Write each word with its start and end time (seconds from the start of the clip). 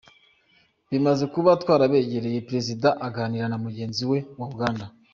Bimaze 0.91 1.23
kuba 1.33 1.51
twarabegereye, 1.61 2.45
Perezida 2.47 2.87
aganira 3.07 3.45
na 3.49 3.57
mugenzi 3.65 4.03
we 4.11 4.17
wa 4.39 4.47
Uganda. 4.55 4.85